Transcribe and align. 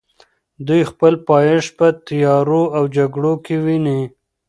دوی 0.67 0.81
خپل 0.91 1.13
پایښت 1.27 1.71
په 1.79 1.87
تیارو 2.07 2.63
او 2.77 2.83
جګړو 2.95 3.33
کې 3.45 3.55
ویني. 3.65 4.01